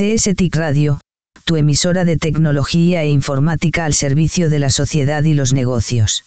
CS 0.00 0.34
TIC 0.34 0.56
Radio, 0.56 0.98
tu 1.44 1.56
emisora 1.56 2.06
de 2.06 2.16
tecnología 2.16 3.02
e 3.02 3.10
informática 3.10 3.84
al 3.84 3.92
servicio 3.92 4.48
de 4.48 4.58
la 4.58 4.70
sociedad 4.70 5.22
y 5.24 5.34
los 5.34 5.52
negocios. 5.52 6.24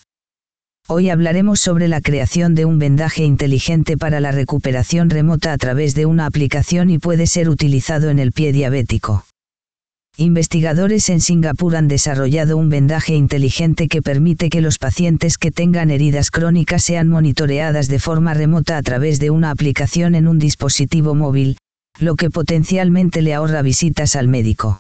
Hoy 0.88 1.10
hablaremos 1.10 1.60
sobre 1.60 1.88
la 1.88 1.99
creación 1.99 2.54
de 2.54 2.65
un 2.65 2.78
vendaje 2.78 3.23
inteligente 3.23 3.97
para 3.97 4.20
la 4.20 4.31
recuperación 4.31 5.09
remota 5.09 5.54
a 5.54 5.57
través 5.57 5.96
de 5.96 6.05
una 6.05 6.28
aplicación 6.28 6.91
y 6.91 6.99
puede 6.99 7.25
ser 7.25 7.49
utilizado 7.49 8.12
en 8.12 8.20
el 8.20 8.31
pie 8.31 8.54
diabético. 8.54 9.25
Investigadores 10.17 11.10
en 11.10 11.19
Singapur 11.19 11.76
han 11.76 11.87
desarrollado 11.87 12.58
un 12.58 12.69
vendaje 12.69 13.15
inteligente 13.15 13.87
que 13.87 14.03
permite 14.03 14.51
que 14.51 14.62
los 14.62 14.78
pacientes 14.78 15.40
que 15.40 15.49
tengan 15.49 15.90
heridas 15.90 16.30
crónicas 16.30 16.84
sean 16.84 17.08
monitoreadas 17.08 17.88
de 17.88 17.98
forma 17.98 18.35
remota 18.35 18.77
a 18.77 18.84
través 18.84 19.20
de 19.20 19.31
una 19.31 19.49
aplicación 19.49 20.13
en 20.13 20.27
un 20.27 20.38
dispositivo 20.38 21.16
móvil, 21.16 21.58
lo 21.99 22.16
que 22.16 22.30
potencialmente 22.30 23.21
le 23.21 23.34
ahorra 23.34 23.62
visitas 23.62 24.16
al 24.16 24.27
médico 24.27 24.80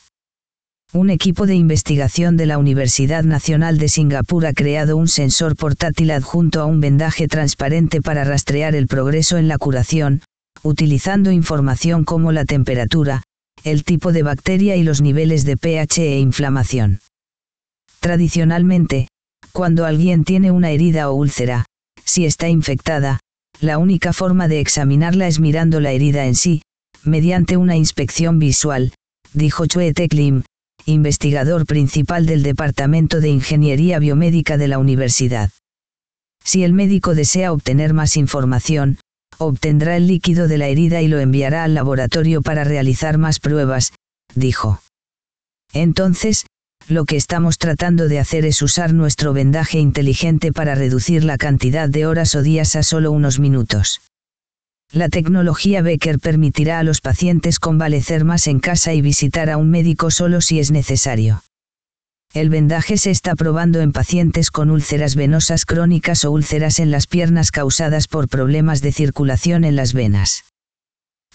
un 0.93 1.09
equipo 1.09 1.47
de 1.47 1.55
investigación 1.55 2.37
de 2.37 2.45
la 2.45 2.59
Universidad 2.59 3.23
Nacional 3.23 3.79
de 3.79 3.89
Singapur 3.89 4.45
ha 4.45 4.53
creado 4.53 4.95
un 4.95 5.07
sensor 5.07 5.55
portátil 5.55 6.11
adjunto 6.11 6.61
a 6.61 6.65
un 6.65 6.81
vendaje 6.81 7.27
transparente 7.27 7.99
para 7.99 8.23
rastrear 8.23 8.75
el 8.75 8.85
progreso 8.85 9.39
en 9.39 9.47
la 9.47 9.57
curación, 9.57 10.21
utilizando 10.61 11.31
información 11.31 12.03
como 12.03 12.31
la 12.31 12.45
temperatura, 12.45 13.23
el 13.63 13.83
tipo 13.83 14.11
de 14.11 14.21
bacteria 14.21 14.75
y 14.75 14.83
los 14.83 15.01
niveles 15.01 15.45
de 15.45 15.57
pH 15.57 15.97
e 15.97 16.19
inflamación. 16.19 16.99
Tradicionalmente, 17.99 19.07
cuando 19.51 19.85
alguien 19.85 20.23
tiene 20.23 20.51
una 20.51 20.69
herida 20.69 21.09
o 21.09 21.15
úlcera, 21.15 21.65
si 22.05 22.27
está 22.27 22.49
infectada, 22.49 23.19
la 23.59 23.79
única 23.79 24.13
forma 24.13 24.47
de 24.47 24.59
examinarla 24.59 25.27
es 25.27 25.39
mirando 25.39 25.79
la 25.79 25.91
herida 25.91 26.27
en 26.27 26.35
sí, 26.35 26.61
mediante 27.03 27.57
una 27.57 27.75
inspección 27.75 28.39
visual, 28.39 28.93
dijo 29.33 29.65
Chue 29.65 29.93
Lim, 30.11 30.43
investigador 30.85 31.65
principal 31.65 32.25
del 32.25 32.43
Departamento 32.43 33.21
de 33.21 33.29
Ingeniería 33.29 33.99
Biomédica 33.99 34.57
de 34.57 34.67
la 34.67 34.79
Universidad. 34.79 35.49
Si 36.43 36.63
el 36.63 36.73
médico 36.73 37.15
desea 37.15 37.53
obtener 37.53 37.93
más 37.93 38.17
información, 38.17 38.99
obtendrá 39.37 39.97
el 39.97 40.07
líquido 40.07 40.47
de 40.47 40.57
la 40.57 40.67
herida 40.67 41.01
y 41.01 41.07
lo 41.07 41.19
enviará 41.19 41.63
al 41.63 41.73
laboratorio 41.73 42.41
para 42.41 42.63
realizar 42.63 43.17
más 43.17 43.39
pruebas, 43.39 43.93
dijo. 44.35 44.81
Entonces, 45.73 46.45
lo 46.87 47.05
que 47.05 47.15
estamos 47.15 47.57
tratando 47.57 48.09
de 48.09 48.19
hacer 48.19 48.45
es 48.45 48.61
usar 48.61 48.93
nuestro 48.93 49.33
vendaje 49.33 49.79
inteligente 49.79 50.51
para 50.51 50.75
reducir 50.75 51.23
la 51.23 51.37
cantidad 51.37 51.87
de 51.87 52.05
horas 52.05 52.35
o 52.35 52.41
días 52.41 52.75
a 52.75 52.83
solo 52.83 53.11
unos 53.11 53.39
minutos. 53.39 54.01
La 54.91 55.09
tecnología 55.09 55.81
Becker 55.81 56.19
permitirá 56.19 56.79
a 56.79 56.83
los 56.83 57.01
pacientes 57.01 57.59
convalecer 57.59 58.25
más 58.25 58.47
en 58.47 58.59
casa 58.59 58.93
y 58.93 59.01
visitar 59.01 59.49
a 59.49 59.57
un 59.57 59.69
médico 59.69 60.11
solo 60.11 60.41
si 60.41 60.59
es 60.59 60.71
necesario. 60.71 61.43
El 62.33 62.49
vendaje 62.49 62.97
se 62.97 63.11
está 63.11 63.35
probando 63.35 63.81
en 63.81 63.91
pacientes 63.91 64.49
con 64.49 64.71
úlceras 64.71 65.15
venosas 65.15 65.65
crónicas 65.65 66.25
o 66.25 66.31
úlceras 66.31 66.79
en 66.79 66.89
las 66.89 67.05
piernas 67.05 67.51
causadas 67.51 68.07
por 68.07 68.27
problemas 68.27 68.81
de 68.81 68.91
circulación 68.91 69.63
en 69.65 69.75
las 69.75 69.93
venas. 69.93 70.43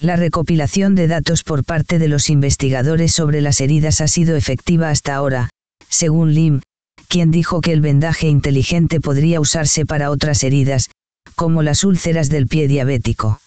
La 0.01 0.17
recopilación 0.17 0.95
de 0.95 1.07
datos 1.07 1.45
por 1.45 1.65
parte 1.65 1.99
de 1.99 2.09
los 2.09 2.31
investigadores 2.31 3.13
sobre 3.13 3.41
las 3.41 3.61
heridas 3.61 4.01
ha 4.01 4.09
sido 4.09 4.37
efectiva 4.37 4.91
hasta 4.91 5.15
ahora, 5.15 5.51
según 5.89 6.35
Lim, 6.35 6.61
quien 7.09 7.31
dijo 7.31 7.61
que 7.61 7.73
el 7.73 7.81
vendaje 7.81 8.29
inteligente 8.29 9.01
podría 9.01 9.41
usarse 9.41 9.87
para 9.87 10.11
otras 10.11 10.45
heridas, 10.45 10.91
como 11.39 11.63
las 11.63 11.85
úlceras 11.85 12.31
del 12.31 12.49
pie 12.49 12.67
diabético. 12.67 13.41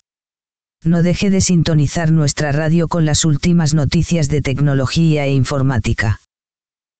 No 0.81 1.03
deje 1.03 1.30
de 1.30 1.42
sintonizar 1.42 2.09
nuestra 2.09 2.53
radio 2.53 2.88
con 2.88 3.06
las 3.06 3.25
últimas 3.25 3.73
noticias 3.73 4.30
de 4.30 4.42
tecnología 4.42 5.25
e 5.25 5.34
informática. 5.34 6.22